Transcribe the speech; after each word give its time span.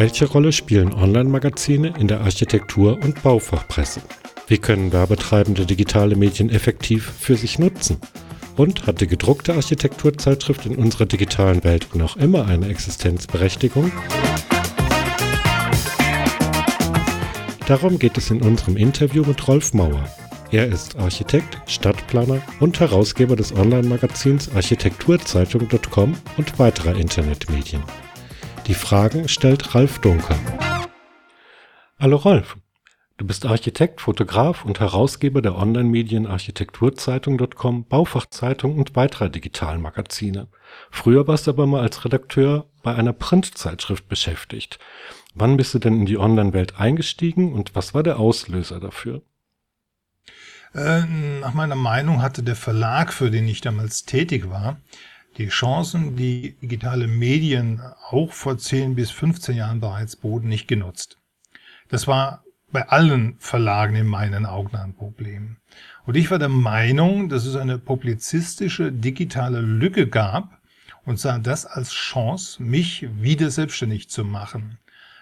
Welche 0.00 0.24
Rolle 0.24 0.50
spielen 0.50 0.94
Online-Magazine 0.94 1.92
in 1.98 2.08
der 2.08 2.22
Architektur- 2.22 2.98
und 3.04 3.22
Baufachpresse? 3.22 4.00
Wie 4.48 4.56
können 4.56 4.94
Werbetreibende 4.94 5.66
digitale 5.66 6.16
Medien 6.16 6.48
effektiv 6.48 7.12
für 7.20 7.36
sich 7.36 7.58
nutzen? 7.58 7.98
Und 8.56 8.86
hat 8.86 9.02
die 9.02 9.06
gedruckte 9.06 9.52
Architekturzeitschrift 9.52 10.64
in 10.64 10.76
unserer 10.76 11.04
digitalen 11.04 11.62
Welt 11.64 11.94
noch 11.94 12.16
immer 12.16 12.46
eine 12.46 12.68
Existenzberechtigung? 12.68 13.92
Darum 17.66 17.98
geht 17.98 18.16
es 18.16 18.30
in 18.30 18.40
unserem 18.40 18.78
Interview 18.78 19.22
mit 19.26 19.46
Rolf 19.48 19.74
Mauer. 19.74 20.08
Er 20.50 20.66
ist 20.66 20.96
Architekt, 20.96 21.58
Stadtplaner 21.66 22.40
und 22.58 22.80
Herausgeber 22.80 23.36
des 23.36 23.54
Online-Magazins 23.54 24.50
Architekturzeitung.com 24.54 26.14
und 26.38 26.58
weiterer 26.58 26.96
Internetmedien. 26.96 27.82
Die 28.66 28.74
Fragen 28.74 29.28
stellt 29.28 29.74
Ralf 29.74 29.98
Dunker. 30.00 30.38
Hallo 31.98 32.16
Rolf, 32.16 32.56
du 33.16 33.26
bist 33.26 33.46
Architekt, 33.46 34.00
Fotograf 34.00 34.64
und 34.64 34.80
Herausgeber 34.80 35.42
der 35.42 35.56
Online-Medien 35.56 36.26
Architekturzeitung.com, 36.26 37.86
Baufachzeitung 37.86 38.78
und 38.78 38.96
weiterer 38.96 39.28
digitalen 39.28 39.82
Magazine. 39.82 40.48
Früher 40.90 41.26
warst 41.26 41.46
du 41.46 41.52
aber 41.52 41.66
mal 41.66 41.82
als 41.82 42.04
Redakteur 42.04 42.66
bei 42.82 42.94
einer 42.94 43.12
Printzeitschrift 43.12 44.08
beschäftigt. 44.08 44.78
Wann 45.34 45.56
bist 45.56 45.74
du 45.74 45.78
denn 45.78 46.00
in 46.00 46.06
die 46.06 46.18
Online-Welt 46.18 46.78
eingestiegen 46.78 47.52
und 47.52 47.74
was 47.74 47.94
war 47.94 48.02
der 48.02 48.18
Auslöser 48.18 48.80
dafür? 48.80 49.22
Äh, 50.74 51.02
nach 51.40 51.54
meiner 51.54 51.76
Meinung 51.76 52.22
hatte 52.22 52.42
der 52.42 52.56
Verlag, 52.56 53.12
für 53.12 53.30
den 53.30 53.48
ich 53.48 53.60
damals 53.60 54.04
tätig 54.04 54.50
war, 54.50 54.80
die 55.40 55.48
Chancen, 55.48 56.16
die 56.16 56.54
digitale 56.60 57.06
Medien 57.06 57.80
auch 58.10 58.32
vor 58.32 58.58
10 58.58 58.94
bis 58.94 59.10
15 59.10 59.56
Jahren 59.56 59.80
bereits 59.80 60.14
boten, 60.14 60.48
nicht 60.48 60.68
genutzt. 60.68 61.16
Das 61.88 62.06
war 62.06 62.44
bei 62.70 62.86
allen 62.88 63.36
Verlagen 63.38 63.96
in 63.96 64.06
meinen 64.06 64.44
Augen 64.44 64.76
ein 64.76 64.94
Problem. 64.94 65.56
Und 66.04 66.16
ich 66.16 66.30
war 66.30 66.38
der 66.38 66.50
Meinung, 66.50 67.30
dass 67.30 67.46
es 67.46 67.56
eine 67.56 67.78
publizistische 67.78 68.92
digitale 68.92 69.60
Lücke 69.60 70.06
gab 70.06 70.60
und 71.06 71.18
sah 71.18 71.38
das 71.38 71.64
als 71.64 71.90
Chance, 71.92 72.62
mich 72.62 73.08
wieder 73.22 73.50
selbstständig 73.50 74.10
zu 74.10 74.24
machen. 74.24 74.78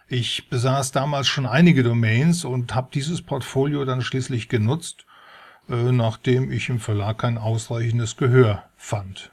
Ich 0.09 0.49
besaß 0.49 0.91
damals 0.91 1.29
schon 1.29 1.47
einige 1.47 1.85
Domains 1.85 2.45
und 2.45 2.75
habe 2.75 2.89
dieses 2.93 3.23
Portfolio 3.23 3.85
dann 3.85 4.03
schließlich 4.03 4.49
genutzt, 4.49 5.07
äh, 5.69 5.93
nachdem 5.93 6.51
ich 6.51 6.71
im 6.71 6.81
Verlag 6.81 7.19
kein 7.19 7.39
ausreichendes 7.39 8.17
Gehör 8.17 8.65
fand. 8.77 9.31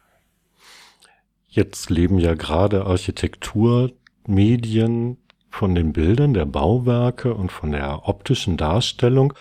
Jetzt 1.55 1.89
leben 1.89 2.19
ja 2.19 2.33
gerade 2.33 2.85
Architektur, 2.85 3.93
Medien 4.27 5.15
von 5.49 5.73
den 5.73 5.93
Bildern 5.93 6.33
der 6.33 6.43
Bauwerke 6.43 7.33
und 7.33 7.49
von 7.49 7.71
der 7.71 8.09
optischen 8.09 8.57
Darstellung. 8.57 9.33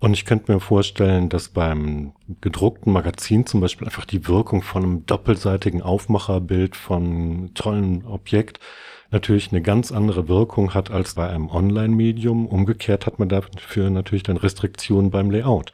Und 0.00 0.14
ich 0.14 0.24
könnte 0.24 0.52
mir 0.52 0.58
vorstellen, 0.58 1.28
dass 1.28 1.50
beim 1.50 2.14
gedruckten 2.40 2.92
Magazin 2.92 3.46
zum 3.46 3.60
Beispiel 3.60 3.86
einfach 3.86 4.06
die 4.06 4.26
Wirkung 4.26 4.62
von 4.62 4.82
einem 4.82 5.06
doppelseitigen 5.06 5.82
Aufmacherbild 5.82 6.74
von 6.74 7.52
tollen 7.54 8.04
Objekt 8.06 8.58
natürlich 9.12 9.52
eine 9.52 9.62
ganz 9.62 9.92
andere 9.92 10.26
Wirkung 10.26 10.74
hat 10.74 10.90
als 10.90 11.14
bei 11.14 11.28
einem 11.28 11.48
Online-Medium. 11.48 12.48
Umgekehrt 12.48 13.06
hat 13.06 13.20
man 13.20 13.28
dafür 13.28 13.88
natürlich 13.90 14.24
dann 14.24 14.36
Restriktionen 14.36 15.12
beim 15.12 15.30
Layout. 15.30 15.72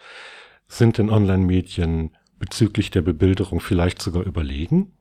Sind 0.69 0.99
denn 0.99 1.09
Online-Medien 1.09 2.11
bezüglich 2.39 2.91
der 2.91 3.01
Bebilderung 3.01 3.61
vielleicht 3.61 4.03
sogar 4.03 4.25
überlegen? 4.25 4.93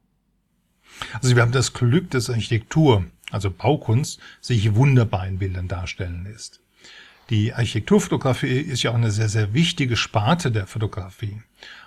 Also 1.22 1.36
wir 1.36 1.42
haben 1.42 1.52
das 1.52 1.74
Glück, 1.74 2.10
dass 2.12 2.30
Architektur, 2.30 3.06
also 3.32 3.52
Baukunst, 3.52 4.20
sich 4.40 4.76
wunderbar 4.76 5.28
in 5.28 5.40
Bildern 5.40 5.68
darstellen 5.68 6.26
lässt. 6.26 6.60
Die 7.30 7.54
Architekturfotografie 7.54 8.60
ist 8.60 8.84
ja 8.84 8.92
auch 8.92 8.96
eine 8.96 9.12
sehr, 9.12 9.30
sehr 9.30 9.54
wichtige 9.54 9.96
Sparte 9.96 10.52
der 10.52 10.68
Fotografie. 10.68 11.42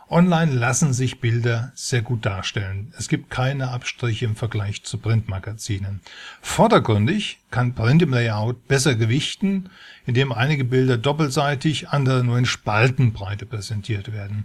Online 0.09 0.53
lassen 0.53 0.93
sich 0.93 1.21
Bilder 1.21 1.73
sehr 1.75 2.03
gut 2.03 2.27
darstellen. 2.27 2.93
Es 2.97 3.09
gibt 3.09 3.31
keine 3.31 3.69
Abstriche 3.69 4.27
im 4.27 4.37
Vergleich 4.37 4.85
zu 4.85 4.99
Printmagazinen. 4.99 6.01
Vordergründig 6.43 7.41
kann 7.51 7.75
Print 7.75 8.03
im 8.03 8.13
Layout 8.13 8.69
besser 8.69 8.95
gewichten, 8.95 9.71
indem 10.07 10.33
einige 10.33 10.65
Bilder 10.65 10.99
doppelseitig, 10.99 11.89
andere 11.89 12.23
nur 12.23 12.39
in 12.39 12.45
Spaltenbreite 12.45 13.47
präsentiert 13.47 14.13
werden. 14.13 14.45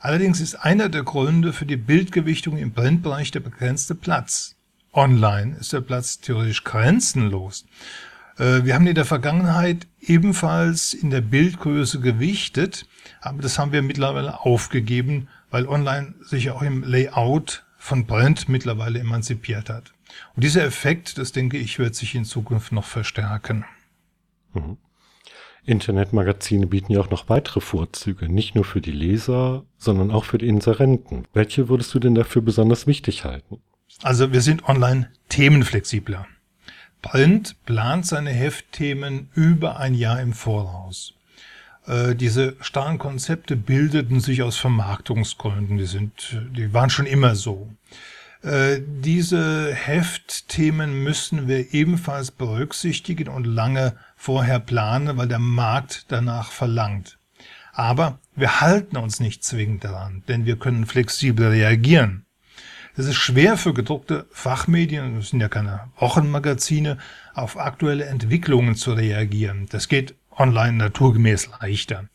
Allerdings 0.00 0.40
ist 0.40 0.54
einer 0.54 0.88
der 0.88 1.02
Gründe 1.02 1.52
für 1.52 1.66
die 1.66 1.76
Bildgewichtung 1.76 2.56
im 2.56 2.72
Printbereich 2.72 3.30
der 3.30 3.40
begrenzte 3.40 3.94
Platz. 3.94 4.56
Online 4.92 5.56
ist 5.56 5.72
der 5.72 5.80
Platz 5.80 6.20
theoretisch 6.20 6.64
grenzenlos. 6.64 7.66
Äh, 8.38 8.64
wir 8.64 8.74
haben 8.74 8.86
in 8.86 8.94
der 8.94 9.04
Vergangenheit 9.04 9.86
ebenfalls 10.00 10.94
in 10.94 11.10
der 11.10 11.20
Bildgröße 11.20 12.00
gewichtet, 12.00 12.86
aber 13.20 13.42
das 13.42 13.58
haben 13.58 13.72
wir 13.72 13.82
mittlerweile 13.82 14.40
aufgegeben, 14.40 15.28
weil 15.50 15.66
online 15.66 16.14
sich 16.20 16.50
auch 16.50 16.62
im 16.62 16.82
Layout 16.84 17.64
von 17.76 18.06
Print 18.06 18.48
mittlerweile 18.48 19.00
emanzipiert 19.00 19.68
hat. 19.68 19.92
Und 20.34 20.44
dieser 20.44 20.64
Effekt, 20.64 21.18
das 21.18 21.32
denke 21.32 21.58
ich, 21.58 21.78
wird 21.78 21.94
sich 21.94 22.14
in 22.14 22.24
Zukunft 22.24 22.72
noch 22.72 22.84
verstärken. 22.84 23.64
Mhm. 24.54 24.78
Internetmagazine 25.68 26.66
bieten 26.66 26.92
ja 26.92 27.00
auch 27.00 27.10
noch 27.10 27.28
weitere 27.28 27.60
Vorzüge, 27.60 28.28
nicht 28.28 28.54
nur 28.54 28.64
für 28.64 28.80
die 28.80 28.92
Leser, 28.92 29.64
sondern 29.76 30.10
auch 30.10 30.24
für 30.24 30.38
die 30.38 30.48
Inserenten. 30.48 31.26
Welche 31.32 31.68
würdest 31.68 31.94
du 31.94 31.98
denn 31.98 32.14
dafür 32.14 32.42
besonders 32.42 32.86
wichtig 32.86 33.24
halten? 33.24 33.60
Also 34.02 34.32
wir 34.32 34.40
sind 34.40 34.68
online 34.68 35.10
themenflexibler. 35.28 36.26
Print 37.02 37.56
plant 37.64 38.06
seine 38.06 38.30
Heftthemen 38.30 39.28
über 39.34 39.78
ein 39.78 39.94
Jahr 39.94 40.20
im 40.20 40.32
Voraus. 40.32 41.14
Äh, 41.86 42.14
diese 42.14 42.56
starren 42.60 42.98
Konzepte 42.98 43.56
bildeten 43.56 44.20
sich 44.20 44.42
aus 44.42 44.56
Vermarktungsgründen. 44.56 45.78
Die 45.78 45.86
sind, 45.86 46.38
die 46.56 46.72
waren 46.72 46.90
schon 46.90 47.06
immer 47.06 47.34
so. 47.34 47.68
Äh, 48.42 48.80
diese 49.02 49.74
Heftthemen 49.74 51.02
müssen 51.02 51.48
wir 51.48 51.72
ebenfalls 51.72 52.30
berücksichtigen 52.30 53.28
und 53.28 53.44
lange 53.44 53.96
vorher 54.18 54.58
planen, 54.58 55.16
weil 55.16 55.28
der 55.28 55.38
Markt 55.38 56.06
danach 56.08 56.50
verlangt. 56.50 57.18
Aber 57.72 58.18
wir 58.34 58.60
halten 58.60 58.96
uns 58.96 59.20
nicht 59.20 59.44
zwingend 59.44 59.84
daran, 59.84 60.24
denn 60.28 60.44
wir 60.44 60.58
können 60.58 60.84
flexibel 60.84 61.48
reagieren. 61.48 62.26
Es 62.96 63.06
ist 63.06 63.14
schwer 63.14 63.56
für 63.56 63.72
gedruckte 63.72 64.26
Fachmedien, 64.32 65.14
das 65.14 65.30
sind 65.30 65.40
ja 65.40 65.48
keine 65.48 65.84
Wochenmagazine, 65.98 66.98
auf 67.32 67.56
aktuelle 67.56 68.06
Entwicklungen 68.06 68.74
zu 68.74 68.92
reagieren. 68.92 69.66
Das 69.70 69.86
geht 69.86 70.16
online 70.32 70.76
naturgemäß 70.76 71.50
leichter. 71.60 72.08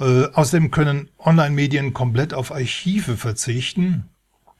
Äh, 0.00 0.28
außerdem 0.32 0.70
können 0.70 1.10
Online-Medien 1.18 1.92
komplett 1.92 2.32
auf 2.32 2.50
Archive 2.50 3.18
verzichten 3.18 4.08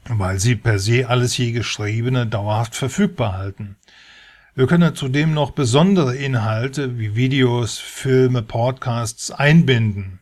weil 0.09 0.39
sie 0.39 0.57
per 0.57 0.79
se 0.79 1.09
alles 1.09 1.37
je 1.37 1.53
Geschriebene 1.53 2.27
dauerhaft 2.27 2.75
verfügbar 2.75 3.37
halten. 3.37 3.77
Wir 4.57 4.67
können 4.67 4.95
zudem 4.95 5.35
noch 5.35 5.51
besondere 5.51 6.17
Inhalte 6.17 6.99
wie 6.99 7.15
Videos, 7.15 7.79
Filme, 7.79 8.41
Podcasts 8.41 9.31
einbinden. 9.31 10.21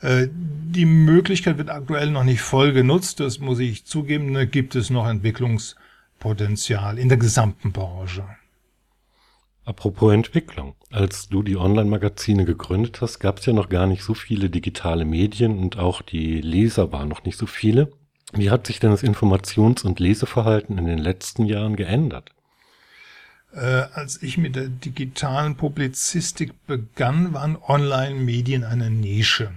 Äh, 0.00 0.26
die 0.32 0.84
Möglichkeit 0.84 1.58
wird 1.58 1.70
aktuell 1.70 2.10
noch 2.10 2.24
nicht 2.24 2.40
voll 2.40 2.72
genutzt, 2.72 3.20
das 3.20 3.38
muss 3.38 3.60
ich 3.60 3.84
zugeben, 3.84 4.34
da 4.34 4.46
gibt 4.46 4.74
es 4.74 4.90
noch 4.90 5.06
Entwicklungspotenzial 5.06 6.98
in 6.98 7.08
der 7.08 7.18
gesamten 7.18 7.70
Branche. 7.70 8.24
Apropos 9.64 10.12
Entwicklung. 10.12 10.74
Als 10.90 11.28
du 11.28 11.44
die 11.44 11.56
Online-Magazine 11.56 12.44
gegründet 12.44 13.00
hast, 13.00 13.20
gab 13.20 13.38
es 13.38 13.46
ja 13.46 13.52
noch 13.52 13.68
gar 13.68 13.86
nicht 13.86 14.02
so 14.02 14.14
viele 14.14 14.50
digitale 14.50 15.04
Medien 15.04 15.56
und 15.56 15.78
auch 15.78 16.02
die 16.02 16.40
Leser 16.40 16.90
waren 16.90 17.08
noch 17.08 17.22
nicht 17.22 17.38
so 17.38 17.46
viele. 17.46 17.92
Wie 18.32 18.50
hat 18.50 18.66
sich 18.66 18.80
denn 18.80 18.90
das 18.90 19.04
Informations- 19.04 19.84
und 19.84 20.00
Leseverhalten 20.00 20.78
in 20.78 20.86
den 20.86 20.98
letzten 20.98 21.44
Jahren 21.44 21.76
geändert? 21.76 22.32
Äh, 23.58 23.88
als 23.92 24.22
ich 24.22 24.38
mit 24.38 24.54
der 24.54 24.68
digitalen 24.68 25.56
Publizistik 25.56 26.52
begann, 26.66 27.34
waren 27.34 27.56
Online-Medien 27.56 28.62
eine 28.62 28.88
Nische. 28.88 29.50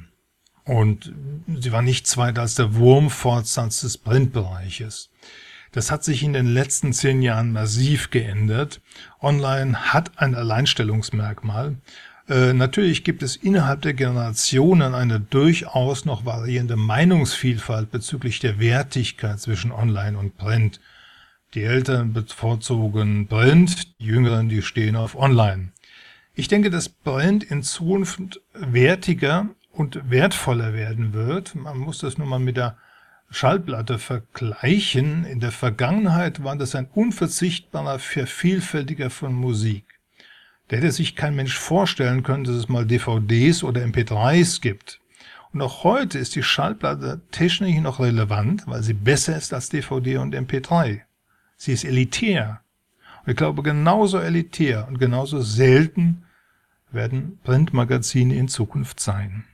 Und 0.64 1.14
sie 1.60 1.72
war 1.72 1.84
nichts 1.84 2.18
weiter 2.18 2.42
als 2.42 2.56
der 2.56 2.76
Wurmfortsatz 2.76 3.82
des 3.82 3.98
Printbereiches. 3.98 5.10
Das 5.72 5.92
hat 5.92 6.04
sich 6.04 6.24
in 6.24 6.34
den 6.34 6.48
letzten 6.48 6.94
zehn 6.94 7.22
Jahren 7.22 7.52
massiv 7.52 8.10
geändert. 8.10 8.82
Online 9.22 9.94
hat 9.94 10.12
ein 10.18 10.36
Alleinstellungsmerkmal 10.36 11.78
äh, 12.30 12.54
natürlich 12.54 13.04
gibt 13.04 13.24
es 13.24 13.36
innerhalb 13.36 13.82
der 13.82 13.94
Generationen 13.94 14.94
eine 14.94 15.20
durchaus 15.20 16.06
noch 16.06 16.24
variierende 16.24 16.78
Meinungsvielfalt 16.78 17.92
bezüglich 17.92 18.40
der 18.40 18.58
Wertigkeit 18.58 19.40
zwischen 19.40 19.72
Online 19.72 20.18
und 20.18 20.38
Print. 20.38 20.80
Die 21.54 21.64
Älteren 21.64 22.14
bevorzugen 22.14 23.28
Print, 23.28 24.00
die 24.00 24.06
Jüngeren, 24.06 24.48
die 24.48 24.62
stehen 24.62 24.96
auf 24.96 25.18
Online. 25.18 25.74
Ich 26.34 26.48
denke, 26.48 26.70
dass 26.70 26.88
Print 26.88 27.44
in 27.44 27.62
Zukunft 27.62 28.40
wertiger 28.54 29.50
und 29.74 30.10
wertvoller 30.10 30.74
werden 30.74 31.14
wird. 31.14 31.56
Man 31.56 31.78
muss 31.78 31.98
das 31.98 32.18
nur 32.18 32.28
mal 32.28 32.40
mit 32.40 32.56
der 32.56 32.78
Schallplatte 33.30 34.00
vergleichen, 34.00 35.26
in 35.26 35.40
der 35.42 35.52
Vergangenheit 35.52 36.44
war 36.44 36.56
das 36.56 36.74
ein 36.76 36.88
unverzichtbarer 36.94 38.00
Vervielfältiger 38.00 39.10
von 39.10 39.34
Musik. 39.34 39.86
Da 40.68 40.78
hätte 40.78 40.92
sich 40.92 41.18
kein 41.18 41.36
Mensch 41.36 41.58
vorstellen 41.58 42.24
können, 42.24 42.46
dass 42.46 42.56
es 42.56 42.70
mal 42.70 42.86
DVDs 42.86 43.64
oder 43.64 43.84
MP3s 43.84 44.62
gibt. 44.62 45.02
Und 45.52 45.62
auch 45.62 45.84
heute 45.84 46.18
ist 46.18 46.36
die 46.36 46.44
Schallplatte 46.44 47.22
technisch 47.32 47.78
noch 47.80 48.00
relevant, 48.00 48.64
weil 48.68 48.84
sie 48.84 48.94
besser 48.94 49.36
ist 49.36 49.54
als 49.54 49.68
DVD 49.68 50.18
und 50.18 50.34
MP3. 50.34 51.02
Sie 51.62 51.74
ist 51.74 51.86
elitär. 51.86 52.62
Und 53.24 53.34
ich 53.34 53.38
glaube, 53.38 53.62
genauso 53.62 54.18
elitär 54.18 54.88
und 54.88 54.98
genauso 54.98 55.42
selten 55.42 56.24
werden 56.92 57.40
Printmagazine 57.44 58.34
in 58.34 58.48
Zukunft 58.48 59.00
sein. 59.00 59.46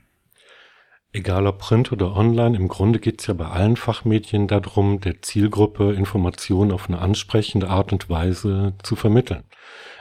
Egal 1.11 1.45
ob 1.47 1.59
Print 1.59 1.91
oder 1.91 2.15
online, 2.15 2.55
im 2.55 2.69
Grunde 2.69 2.99
geht 2.99 3.19
es 3.19 3.27
ja 3.27 3.33
bei 3.33 3.47
allen 3.47 3.75
Fachmedien 3.75 4.47
darum, 4.47 5.01
der 5.01 5.21
Zielgruppe 5.21 5.91
Informationen 5.95 6.71
auf 6.71 6.87
eine 6.87 6.99
ansprechende 6.99 7.69
Art 7.69 7.91
und 7.91 8.09
Weise 8.09 8.75
zu 8.83 8.95
vermitteln. 8.95 9.43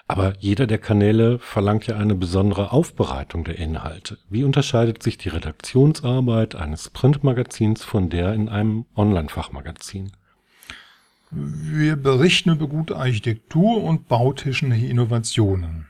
Aber 0.06 0.34
jeder 0.38 0.68
der 0.68 0.78
Kanäle 0.78 1.40
verlangt 1.40 1.88
ja 1.88 1.96
eine 1.96 2.14
besondere 2.14 2.70
Aufbereitung 2.70 3.42
der 3.42 3.58
Inhalte. 3.58 4.18
Wie 4.30 4.44
unterscheidet 4.44 5.02
sich 5.02 5.18
die 5.18 5.30
Redaktionsarbeit 5.30 6.54
eines 6.54 6.88
Printmagazins 6.88 7.82
von 7.82 8.10
der 8.10 8.32
in 8.32 8.48
einem 8.48 8.86
Online-Fachmagazin? 8.94 10.12
Wir 11.30 11.96
berichten 11.96 12.50
über 12.50 12.68
gute 12.68 12.96
Architektur 12.96 13.82
und 13.82 14.08
bautechnische 14.08 14.86
Innovationen. 14.86 15.86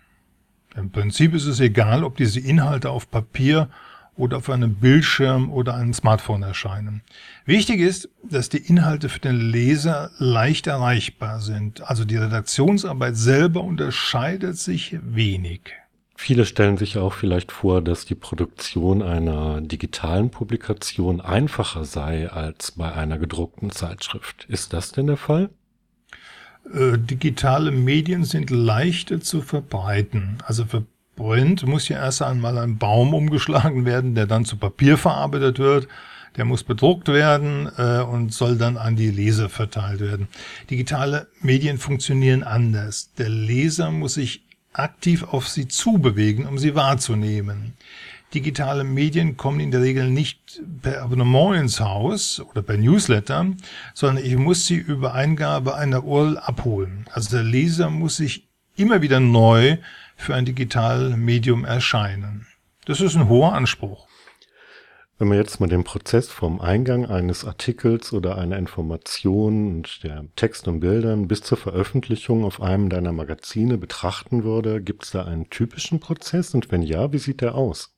Im 0.75 0.91
Prinzip 0.91 1.35
ist 1.35 1.47
es 1.47 1.61
egal, 1.61 2.05
ob 2.05 2.17
diese 2.17 2.41
Inhalte 2.41 2.91
auf 2.91 3.11
Papier 3.11 3.69
oder 4.17 4.39
auf 4.39 4.49
einem 4.49 4.77
Bildschirm 4.77 5.51
oder 5.51 5.75
einem 5.75 5.93
Smartphone 5.93 6.43
erscheinen. 6.43 7.03
Wichtig 7.45 7.81
ist, 7.81 8.09
dass 8.23 8.49
die 8.49 8.59
Inhalte 8.59 9.09
für 9.09 9.21
den 9.21 9.39
Leser 9.39 10.11
leicht 10.19 10.67
erreichbar 10.67 11.41
sind. 11.41 11.83
Also 11.83 12.05
die 12.05 12.17
Redaktionsarbeit 12.17 13.17
selber 13.17 13.63
unterscheidet 13.63 14.59
sich 14.59 14.99
wenig. 15.03 15.73
Viele 16.19 16.47
stellen 16.47 16.79
sich 16.79 16.97
auch 16.97 17.13
vielleicht 17.13 17.53
vor, 17.53 17.83
dass 17.83 18.07
die 18.07 18.15
Produktion 18.15 19.03
einer 19.03 19.61
digitalen 19.61 20.31
Publikation 20.31 21.21
einfacher 21.21 21.85
sei 21.85 22.31
als 22.31 22.73
bei 22.73 22.93
einer 22.93 23.19
gedruckten 23.19 23.71
Zeitschrift. 23.71 24.47
Ist 24.49 24.73
das 24.73 24.93
denn 24.93 25.09
der 25.09 25.19
Fall? 25.19 25.51
Äh, 26.73 26.99
digitale 26.99 27.71
Medien 27.71 28.25
sind 28.25 28.51
leichter 28.51 29.21
zu 29.21 29.43
verbreiten. 29.43 30.39
Also 30.47 30.65
für 30.65 30.85
Print 31.17 31.67
muss 31.67 31.89
ja 31.89 31.99
erst 31.99 32.23
einmal 32.23 32.59
ein 32.59 32.79
Baum 32.79 33.15
umgeschlagen 33.15 33.85
werden, 33.85 34.15
der 34.15 34.27
dann 34.27 34.47
zu 34.47 34.57
Papier 34.57 34.97
verarbeitet 34.97 35.59
wird. 35.59 35.87
Der 36.37 36.45
muss 36.45 36.65
bedruckt 36.65 37.09
werden 37.09 37.71
äh, 37.77 38.01
und 38.01 38.33
soll 38.33 38.57
dann 38.57 38.77
an 38.77 38.97
die 38.97 39.11
Leser 39.11 39.49
verteilt 39.49 40.01
werden. 40.01 40.29
Digitale 40.71 41.29
Medien 41.41 41.79
funktionieren 41.79 42.43
anders. 42.43 43.13
Der 43.19 43.29
Leser 43.29 43.91
muss 43.91 44.15
sich 44.15 44.46
aktiv 44.79 45.25
auf 45.25 45.49
sie 45.49 45.69
zubewegen, 45.69 46.47
um 46.47 46.59
sie 46.59 46.75
wahrzunehmen. 46.75 47.75
Digitale 48.35 48.85
Medien 48.85 49.37
kommen 49.37 49.61
in 49.61 49.71
der 49.71 49.83
Regel 49.83 50.11
nicht 50.11 50.61
per 50.83 51.03
Abonnement 51.03 51.57
ins 51.57 51.81
Haus 51.81 52.41
oder 52.41 52.61
per 52.61 52.77
Newsletter, 52.77 53.47
sondern 53.95 54.25
ich 54.25 54.37
muss 54.37 54.67
sie 54.67 54.77
über 54.77 55.15
Eingabe 55.15 55.77
einer 55.77 56.05
URL 56.05 56.37
abholen. 56.39 57.07
Also 57.13 57.37
der 57.37 57.45
Leser 57.45 57.89
muss 57.89 58.17
sich 58.17 58.49
immer 58.77 59.01
wieder 59.01 59.21
neu 59.21 59.79
für 60.17 60.35
ein 60.35 60.45
Digitalmedium 60.45 61.65
erscheinen. 61.65 62.47
Das 62.85 63.01
ist 63.01 63.17
ein 63.17 63.29
hoher 63.29 63.55
Anspruch. 63.55 64.07
Wenn 65.19 65.29
man 65.29 65.39
jetzt 65.39 65.61
mal 65.61 65.67
den 65.67 65.83
Prozess 65.83 66.29
vom 66.29 66.61
Eingang 66.61 67.07
eines 67.07 67.47
Artikels 67.47 68.13
oder 68.13 68.37
einer 68.37 68.59
Information 68.59 69.77
und 69.77 70.05
der 70.05 70.27
Text 70.37 70.69
und 70.69 70.81
Bildern 70.81 71.27
bis 71.27 71.41
zur 71.41 71.57
Veröffentlichung 71.57 72.45
auf 72.45 72.61
einem 72.61 72.91
deiner 72.91 73.13
Magazine 73.13 73.79
betrachten 73.79 74.45
würde, 74.45 74.83
gibt 74.83 75.05
es 75.05 75.13
da 75.13 75.25
einen 75.25 75.49
typischen 75.49 76.01
Prozess 76.01 76.53
und 76.55 76.71
wenn 76.71 76.83
ja, 76.83 77.15
wie 77.15 77.19
sieht 77.19 77.41
der 77.41 77.55
aus? 77.55 77.95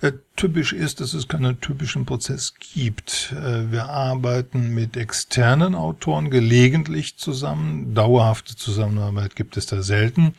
Äh, 0.00 0.12
typisch 0.36 0.72
ist, 0.72 1.00
dass 1.00 1.12
es 1.12 1.28
keinen 1.28 1.60
typischen 1.60 2.06
Prozess 2.06 2.54
gibt. 2.54 3.34
Äh, 3.36 3.70
wir 3.70 3.90
arbeiten 3.90 4.72
mit 4.72 4.96
externen 4.96 5.74
Autoren 5.74 6.30
gelegentlich 6.30 7.18
zusammen. 7.18 7.94
Dauerhafte 7.94 8.56
Zusammenarbeit 8.56 9.36
gibt 9.36 9.58
es 9.58 9.66
da 9.66 9.82
selten. 9.82 10.32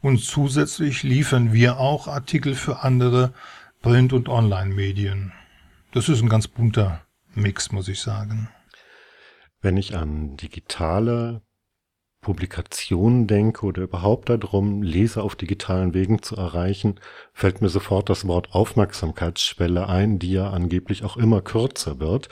Und 0.00 0.24
zusätzlich 0.24 1.02
liefern 1.02 1.52
wir 1.52 1.78
auch 1.78 2.08
Artikel 2.08 2.54
für 2.54 2.80
andere 2.80 3.34
Print- 3.82 4.14
und 4.14 4.30
Online-Medien. 4.30 5.34
Das 5.92 6.08
ist 6.08 6.22
ein 6.22 6.28
ganz 6.28 6.46
bunter 6.46 7.04
Mix, 7.34 7.72
muss 7.72 7.88
ich 7.88 8.00
sagen. 8.00 8.48
Wenn 9.60 9.76
ich 9.76 9.96
an 9.96 10.36
digitale 10.36 11.42
Publikationen 12.20 13.26
denke 13.26 13.66
oder 13.66 13.82
überhaupt 13.82 14.28
darum, 14.28 14.82
Leser 14.82 15.24
auf 15.24 15.34
digitalen 15.34 15.92
Wegen 15.92 16.22
zu 16.22 16.36
erreichen, 16.36 17.00
fällt 17.32 17.60
mir 17.60 17.70
sofort 17.70 18.08
das 18.08 18.26
Wort 18.28 18.52
Aufmerksamkeitsschwelle 18.52 19.88
ein, 19.88 20.20
die 20.20 20.32
ja 20.32 20.50
angeblich 20.50 21.02
auch 21.02 21.16
immer 21.16 21.40
kürzer 21.40 21.98
wird. 21.98 22.28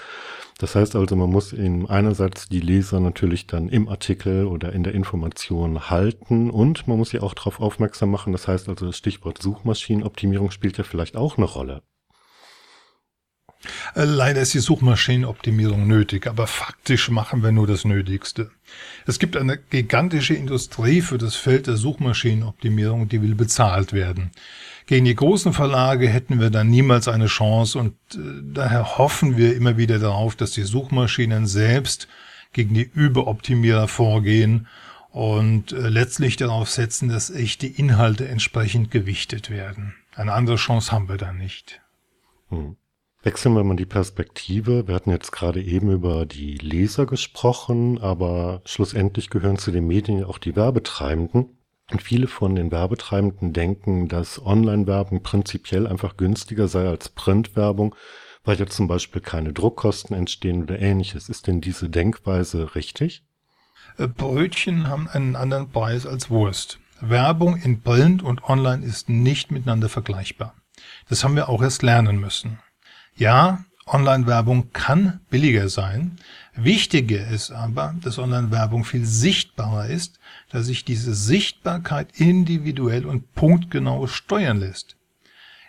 Das 0.58 0.76
heißt 0.76 0.94
also, 0.94 1.16
man 1.16 1.30
muss 1.30 1.52
eben 1.52 1.88
einerseits 1.88 2.48
die 2.48 2.60
Leser 2.60 3.00
natürlich 3.00 3.48
dann 3.48 3.68
im 3.68 3.88
Artikel 3.88 4.46
oder 4.46 4.72
in 4.72 4.84
der 4.84 4.94
Information 4.94 5.90
halten 5.90 6.50
und 6.50 6.86
man 6.86 6.98
muss 6.98 7.10
sie 7.10 7.20
auch 7.20 7.34
darauf 7.34 7.60
aufmerksam 7.60 8.10
machen. 8.12 8.32
Das 8.32 8.46
heißt 8.46 8.68
also, 8.68 8.86
das 8.86 8.96
Stichwort 8.96 9.42
Suchmaschinenoptimierung 9.42 10.52
spielt 10.52 10.78
ja 10.78 10.84
vielleicht 10.84 11.16
auch 11.16 11.38
eine 11.38 11.46
Rolle. 11.46 11.82
Äh, 13.94 14.04
leider 14.04 14.40
ist 14.40 14.54
die 14.54 14.60
Suchmaschinenoptimierung 14.60 15.86
nötig, 15.86 16.26
aber 16.26 16.46
faktisch 16.46 17.10
machen 17.10 17.42
wir 17.42 17.52
nur 17.52 17.66
das 17.66 17.84
Nötigste. 17.84 18.50
Es 19.06 19.18
gibt 19.18 19.36
eine 19.36 19.58
gigantische 19.58 20.34
Industrie 20.34 21.00
für 21.00 21.18
das 21.18 21.34
Feld 21.34 21.66
der 21.66 21.76
Suchmaschinenoptimierung, 21.76 23.08
die 23.08 23.22
will 23.22 23.34
bezahlt 23.34 23.92
werden. 23.92 24.30
Gegen 24.86 25.04
die 25.04 25.14
großen 25.14 25.52
Verlage 25.52 26.08
hätten 26.08 26.40
wir 26.40 26.50
dann 26.50 26.70
niemals 26.70 27.08
eine 27.08 27.26
Chance 27.26 27.78
und 27.78 27.94
äh, 28.14 28.18
daher 28.42 28.98
hoffen 28.98 29.36
wir 29.36 29.56
immer 29.56 29.76
wieder 29.76 29.98
darauf, 29.98 30.36
dass 30.36 30.52
die 30.52 30.62
Suchmaschinen 30.62 31.46
selbst 31.46 32.08
gegen 32.52 32.74
die 32.74 32.88
Überoptimierer 32.94 33.88
vorgehen 33.88 34.66
und 35.10 35.72
äh, 35.72 35.88
letztlich 35.88 36.36
darauf 36.36 36.70
setzen, 36.70 37.08
dass 37.08 37.30
echte 37.30 37.66
Inhalte 37.66 38.28
entsprechend 38.28 38.90
gewichtet 38.90 39.50
werden. 39.50 39.94
Eine 40.14 40.32
andere 40.32 40.56
Chance 40.56 40.92
haben 40.92 41.08
wir 41.08 41.16
da 41.16 41.32
nicht. 41.32 41.80
Hm. 42.48 42.76
Wechseln 43.22 43.54
wir 43.54 43.64
mal 43.64 43.76
die 43.76 43.84
Perspektive. 43.84 44.86
Wir 44.86 44.94
hatten 44.94 45.10
jetzt 45.10 45.32
gerade 45.32 45.60
eben 45.60 45.90
über 45.90 46.24
die 46.24 46.54
Leser 46.54 47.04
gesprochen, 47.04 47.98
aber 47.98 48.62
schlussendlich 48.64 49.28
gehören 49.28 49.58
zu 49.58 49.72
den 49.72 49.86
Medien 49.88 50.22
auch 50.24 50.38
die 50.38 50.54
Werbetreibenden. 50.54 51.58
Und 51.90 52.02
viele 52.02 52.28
von 52.28 52.54
den 52.54 52.70
Werbetreibenden 52.70 53.52
denken, 53.52 54.08
dass 54.08 54.44
Online-Werbung 54.44 55.22
prinzipiell 55.22 55.86
einfach 55.86 56.16
günstiger 56.16 56.68
sei 56.68 56.86
als 56.86 57.08
Printwerbung, 57.08 57.94
weil 58.44 58.58
ja 58.58 58.66
zum 58.66 58.86
Beispiel 58.86 59.22
keine 59.22 59.52
Druckkosten 59.52 60.14
entstehen 60.14 60.62
oder 60.62 60.78
ähnliches. 60.78 61.28
Ist 61.28 61.46
denn 61.46 61.60
diese 61.60 61.88
Denkweise 61.88 62.74
richtig? 62.74 63.24
Äh, 63.96 64.06
Brötchen 64.06 64.86
haben 64.86 65.08
einen 65.08 65.34
anderen 65.34 65.70
Preis 65.70 66.06
als 66.06 66.30
Wurst. 66.30 66.78
Werbung 67.00 67.56
in 67.56 67.82
Print 67.82 68.22
und 68.22 68.44
Online 68.44 68.84
ist 68.84 69.08
nicht 69.08 69.50
miteinander 69.50 69.88
vergleichbar. 69.88 70.54
Das 71.08 71.24
haben 71.24 71.36
wir 71.36 71.48
auch 71.48 71.62
erst 71.62 71.82
lernen 71.82 72.20
müssen. 72.20 72.58
Ja, 73.18 73.64
Online-Werbung 73.88 74.72
kann 74.72 75.18
billiger 75.28 75.68
sein. 75.68 76.18
Wichtiger 76.54 77.26
ist 77.26 77.50
aber, 77.50 77.96
dass 78.00 78.16
Online-Werbung 78.16 78.84
viel 78.84 79.04
sichtbarer 79.04 79.86
ist, 79.86 80.20
dass 80.50 80.66
sich 80.66 80.84
diese 80.84 81.14
Sichtbarkeit 81.14 82.12
individuell 82.20 83.04
und 83.06 83.34
punktgenau 83.34 84.06
steuern 84.06 84.60
lässt. 84.60 84.94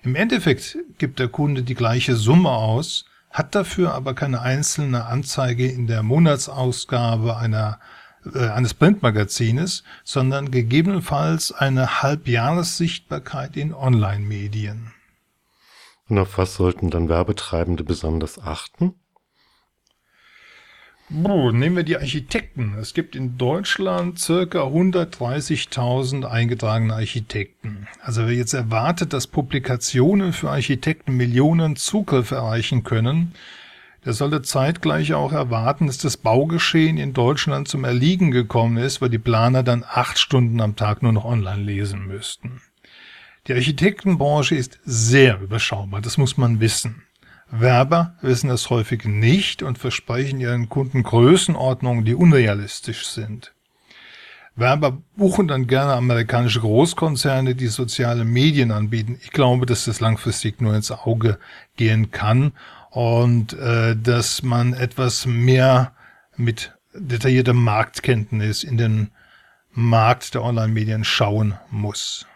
Im 0.03 0.15
Endeffekt 0.15 0.77
gibt 0.99 1.17
der 1.17 1.27
Kunde 1.27 1.63
die 1.63 1.73
gleiche 1.73 2.15
Summe 2.15 2.51
aus, 2.51 3.05
hat 3.31 3.55
dafür 3.55 3.95
aber 3.95 4.13
keine 4.13 4.41
einzelne 4.41 5.05
Anzeige 5.05 5.67
in 5.67 5.87
der 5.87 6.03
Monatsausgabe 6.03 7.35
einer, 7.35 7.79
äh, 8.31 8.47
eines 8.49 8.75
Printmagazines, 8.75 9.83
sondern 10.03 10.51
gegebenenfalls 10.51 11.51
eine 11.51 12.03
Halbjahressichtbarkeit 12.03 13.57
in 13.57 13.73
Online-Medien. 13.73 14.93
Und 16.09 16.17
auf 16.17 16.37
was 16.37 16.55
sollten 16.55 16.89
dann 16.89 17.07
Werbetreibende 17.07 17.83
besonders 17.83 18.39
achten? 18.39 18.95
Boah, 21.11 21.51
nehmen 21.51 21.75
wir 21.75 21.83
die 21.83 21.97
Architekten. 21.97 22.75
Es 22.79 22.93
gibt 22.93 23.15
in 23.15 23.37
Deutschland 23.39 24.19
circa 24.19 24.63
130.000 24.63 26.23
eingetragene 26.25 26.93
Architekten. 26.93 27.87
Also 28.01 28.27
wer 28.27 28.33
jetzt 28.33 28.53
erwartet, 28.53 29.13
dass 29.13 29.25
Publikationen 29.25 30.33
für 30.33 30.51
Architekten 30.51 31.17
Millionen 31.17 31.75
Zugriffe 31.75 32.35
erreichen 32.35 32.83
können, 32.83 33.33
der 34.05 34.13
sollte 34.13 34.43
zeitgleich 34.43 35.15
auch 35.15 35.31
erwarten, 35.31 35.87
dass 35.87 35.97
das 35.97 36.15
Baugeschehen 36.15 36.97
in 36.97 37.13
Deutschland 37.13 37.67
zum 37.67 37.85
Erliegen 37.85 38.29
gekommen 38.29 38.77
ist, 38.77 39.01
weil 39.01 39.09
die 39.09 39.17
Planer 39.17 39.63
dann 39.63 39.83
acht 39.87 40.19
Stunden 40.19 40.61
am 40.61 40.75
Tag 40.75 41.01
nur 41.01 41.11
noch 41.11 41.25
online 41.25 41.63
lesen 41.63 42.05
müssten. 42.05 42.61
Die 43.49 43.55
Architektenbranche 43.55 44.53
ist 44.53 44.77
sehr 44.85 45.41
überschaubar, 45.41 46.01
das 46.01 46.19
muss 46.19 46.37
man 46.37 46.59
wissen. 46.59 47.01
Werber 47.49 48.13
wissen 48.21 48.47
das 48.47 48.69
häufig 48.69 49.05
nicht 49.05 49.63
und 49.63 49.79
versprechen 49.79 50.39
ihren 50.39 50.69
Kunden 50.69 51.01
Größenordnungen, 51.01 52.05
die 52.05 52.13
unrealistisch 52.13 53.07
sind. 53.07 53.55
Werber 54.55 55.01
buchen 55.15 55.47
dann 55.47 55.65
gerne 55.65 55.93
amerikanische 55.93 56.59
Großkonzerne, 56.59 57.55
die 57.55 57.69
soziale 57.69 58.23
Medien 58.23 58.69
anbieten. 58.69 59.17
Ich 59.19 59.31
glaube, 59.31 59.65
dass 59.65 59.85
das 59.85 59.99
langfristig 59.99 60.61
nur 60.61 60.75
ins 60.75 60.91
Auge 60.91 61.39
gehen 61.75 62.11
kann 62.11 62.51
und 62.91 63.53
äh, 63.53 63.95
dass 63.95 64.43
man 64.43 64.73
etwas 64.73 65.25
mehr 65.25 65.93
mit 66.37 66.77
detaillierter 66.93 67.53
Marktkenntnis 67.53 68.63
in 68.63 68.77
den 68.77 69.09
Markt 69.71 70.35
der 70.35 70.43
Online-Medien 70.43 71.03
schauen 71.03 71.55
muss. 71.71 72.27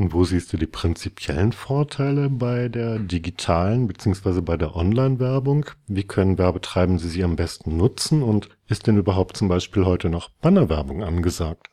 Und 0.00 0.14
wo 0.14 0.24
siehst 0.24 0.50
du 0.50 0.56
die 0.56 0.66
prinzipiellen 0.66 1.52
Vorteile 1.52 2.30
bei 2.30 2.70
der 2.70 2.98
digitalen 2.98 3.86
bzw. 3.86 4.40
bei 4.40 4.56
der 4.56 4.74
Online-Werbung? 4.74 5.66
Wie 5.88 6.04
können 6.04 6.38
Werbetreibende 6.38 7.02
sie 7.02 7.22
am 7.22 7.36
besten 7.36 7.76
nutzen? 7.76 8.22
Und 8.22 8.48
ist 8.66 8.86
denn 8.86 8.96
überhaupt 8.96 9.36
zum 9.36 9.48
Beispiel 9.48 9.84
heute 9.84 10.08
noch 10.08 10.30
Bannerwerbung 10.30 11.04
angesagt? 11.04 11.68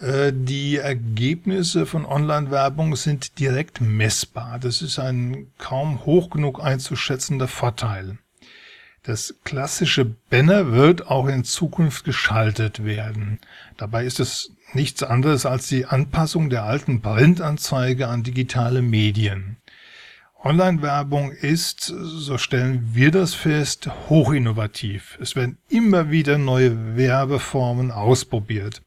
Äh, 0.00 0.32
die 0.34 0.78
Ergebnisse 0.78 1.86
von 1.86 2.04
Online-Werbung 2.04 2.96
sind 2.96 3.38
direkt 3.38 3.80
messbar. 3.80 4.58
Das 4.58 4.82
ist 4.82 4.98
ein 4.98 5.52
kaum 5.56 6.04
hoch 6.04 6.30
genug 6.30 6.60
einzuschätzender 6.60 7.46
Vorteil. 7.46 8.18
Das 9.04 9.36
klassische 9.44 10.04
Banner 10.30 10.72
wird 10.72 11.06
auch 11.06 11.28
in 11.28 11.44
Zukunft 11.44 12.04
geschaltet 12.04 12.84
werden. 12.84 13.38
Dabei 13.76 14.04
ist 14.04 14.18
es 14.18 14.50
nichts 14.74 15.02
anderes 15.02 15.46
als 15.46 15.68
die 15.68 15.86
Anpassung 15.86 16.50
der 16.50 16.64
alten 16.64 17.00
Printanzeige 17.00 18.08
an 18.08 18.22
digitale 18.22 18.82
Medien. 18.82 19.56
Online-Werbung 20.44 21.32
ist, 21.32 21.80
so 21.80 22.36
stellen 22.36 22.90
wir 22.92 23.10
das 23.10 23.32
fest, 23.32 23.88
hochinnovativ. 24.10 25.18
Es 25.20 25.36
werden 25.36 25.56
immer 25.70 26.10
wieder 26.10 26.36
neue 26.36 26.96
Werbeformen 26.96 27.90
ausprobiert. 27.90 28.82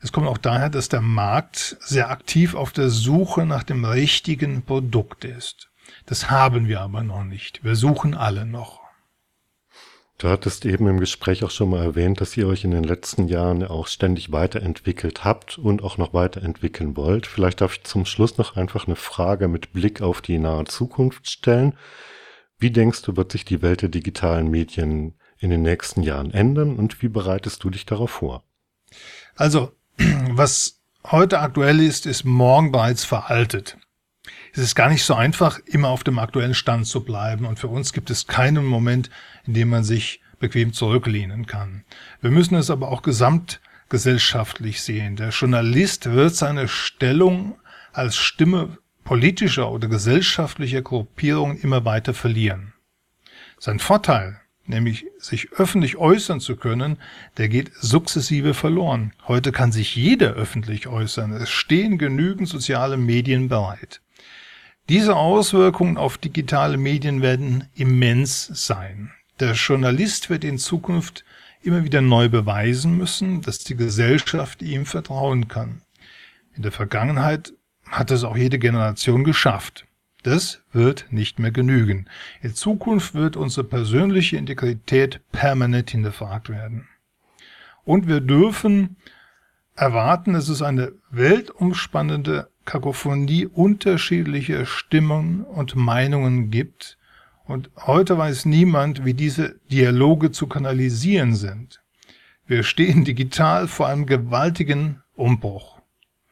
Es 0.00 0.10
kommt 0.10 0.26
auch 0.26 0.38
daher, 0.38 0.70
dass 0.70 0.88
der 0.88 1.02
Markt 1.02 1.76
sehr 1.80 2.10
aktiv 2.10 2.54
auf 2.54 2.72
der 2.72 2.88
Suche 2.88 3.44
nach 3.44 3.62
dem 3.62 3.84
richtigen 3.84 4.62
Produkt 4.62 5.24
ist. 5.26 5.68
Das 6.06 6.30
haben 6.30 6.66
wir 6.66 6.80
aber 6.80 7.02
noch 7.02 7.24
nicht. 7.24 7.62
Wir 7.62 7.76
suchen 7.76 8.14
alle 8.14 8.46
noch. 8.46 8.85
Du 10.18 10.28
hattest 10.28 10.64
eben 10.64 10.86
im 10.86 10.98
Gespräch 10.98 11.44
auch 11.44 11.50
schon 11.50 11.68
mal 11.68 11.82
erwähnt, 11.82 12.22
dass 12.22 12.36
ihr 12.38 12.46
euch 12.46 12.64
in 12.64 12.70
den 12.70 12.84
letzten 12.84 13.28
Jahren 13.28 13.62
auch 13.62 13.86
ständig 13.86 14.32
weiterentwickelt 14.32 15.24
habt 15.24 15.58
und 15.58 15.82
auch 15.82 15.98
noch 15.98 16.14
weiterentwickeln 16.14 16.96
wollt. 16.96 17.26
Vielleicht 17.26 17.60
darf 17.60 17.74
ich 17.74 17.84
zum 17.84 18.06
Schluss 18.06 18.38
noch 18.38 18.56
einfach 18.56 18.86
eine 18.86 18.96
Frage 18.96 19.46
mit 19.46 19.74
Blick 19.74 20.00
auf 20.00 20.22
die 20.22 20.38
nahe 20.38 20.64
Zukunft 20.64 21.28
stellen. 21.28 21.74
Wie 22.58 22.70
denkst 22.70 23.02
du, 23.02 23.16
wird 23.16 23.30
sich 23.30 23.44
die 23.44 23.60
Welt 23.60 23.82
der 23.82 23.90
digitalen 23.90 24.50
Medien 24.50 25.18
in 25.38 25.50
den 25.50 25.60
nächsten 25.60 26.02
Jahren 26.02 26.30
ändern 26.32 26.76
und 26.76 27.02
wie 27.02 27.08
bereitest 27.08 27.62
du 27.62 27.68
dich 27.68 27.84
darauf 27.84 28.10
vor? 28.10 28.42
Also, 29.34 29.72
was 30.30 30.80
heute 31.04 31.40
aktuell 31.40 31.80
ist, 31.80 32.06
ist 32.06 32.24
morgen 32.24 32.72
bereits 32.72 33.04
veraltet. 33.04 33.76
Es 34.56 34.62
ist 34.62 34.74
gar 34.74 34.88
nicht 34.88 35.04
so 35.04 35.12
einfach, 35.12 35.60
immer 35.66 35.88
auf 35.88 36.02
dem 36.02 36.18
aktuellen 36.18 36.54
Stand 36.54 36.86
zu 36.86 37.04
bleiben. 37.04 37.44
Und 37.44 37.58
für 37.58 37.68
uns 37.68 37.92
gibt 37.92 38.08
es 38.08 38.26
keinen 38.26 38.64
Moment, 38.64 39.10
in 39.46 39.52
dem 39.52 39.68
man 39.68 39.84
sich 39.84 40.22
bequem 40.40 40.72
zurücklehnen 40.72 41.44
kann. 41.44 41.84
Wir 42.22 42.30
müssen 42.30 42.54
es 42.54 42.70
aber 42.70 42.88
auch 42.88 43.02
gesamtgesellschaftlich 43.02 44.80
sehen. 44.80 45.16
Der 45.16 45.28
Journalist 45.28 46.10
wird 46.10 46.34
seine 46.34 46.68
Stellung 46.68 47.58
als 47.92 48.16
Stimme 48.16 48.78
politischer 49.04 49.70
oder 49.70 49.88
gesellschaftlicher 49.88 50.80
Gruppierungen 50.80 51.58
immer 51.58 51.84
weiter 51.84 52.14
verlieren. 52.14 52.72
Sein 53.58 53.78
Vorteil, 53.78 54.40
nämlich 54.64 55.04
sich 55.18 55.52
öffentlich 55.52 55.98
äußern 55.98 56.40
zu 56.40 56.56
können, 56.56 56.96
der 57.36 57.50
geht 57.50 57.72
sukzessive 57.74 58.54
verloren. 58.54 59.12
Heute 59.28 59.52
kann 59.52 59.70
sich 59.70 59.96
jeder 59.96 60.32
öffentlich 60.32 60.86
äußern. 60.86 61.32
Es 61.32 61.50
stehen 61.50 61.98
genügend 61.98 62.48
soziale 62.48 62.96
Medien 62.96 63.50
bereit. 63.50 64.00
Diese 64.88 65.16
Auswirkungen 65.16 65.96
auf 65.96 66.16
digitale 66.16 66.76
Medien 66.76 67.20
werden 67.20 67.68
immens 67.74 68.46
sein. 68.46 69.10
Der 69.40 69.52
Journalist 69.52 70.30
wird 70.30 70.44
in 70.44 70.58
Zukunft 70.58 71.24
immer 71.62 71.82
wieder 71.82 72.00
neu 72.00 72.28
beweisen 72.28 72.96
müssen, 72.96 73.42
dass 73.42 73.58
die 73.58 73.74
Gesellschaft 73.74 74.62
ihm 74.62 74.86
vertrauen 74.86 75.48
kann. 75.48 75.82
In 76.54 76.62
der 76.62 76.70
Vergangenheit 76.70 77.52
hat 77.84 78.12
es 78.12 78.22
auch 78.22 78.36
jede 78.36 78.60
Generation 78.60 79.24
geschafft. 79.24 79.86
Das 80.22 80.62
wird 80.72 81.06
nicht 81.10 81.40
mehr 81.40 81.50
genügen. 81.50 82.08
In 82.40 82.54
Zukunft 82.54 83.14
wird 83.14 83.36
unsere 83.36 83.66
persönliche 83.66 84.36
Integrität 84.36 85.20
permanent 85.32 85.90
hinterfragt 85.90 86.48
werden. 86.48 86.86
Und 87.84 88.06
wir 88.06 88.20
dürfen 88.20 88.96
erwarten, 89.74 90.32
dass 90.32 90.48
es 90.48 90.62
eine 90.62 90.92
weltumspannende 91.10 92.48
Kakophonie 92.66 93.46
unterschiedlicher 93.46 94.66
Stimmen 94.66 95.42
und 95.44 95.74
Meinungen 95.74 96.50
gibt, 96.50 96.98
und 97.46 97.70
heute 97.76 98.18
weiß 98.18 98.44
niemand, 98.46 99.04
wie 99.04 99.14
diese 99.14 99.60
Dialoge 99.70 100.32
zu 100.32 100.48
kanalisieren 100.48 101.34
sind. 101.34 101.80
Wir 102.46 102.62
stehen 102.62 103.04
digital 103.04 103.68
vor 103.68 103.86
einem 103.86 104.06
gewaltigen 104.06 105.02
Umbruch. 105.14 105.80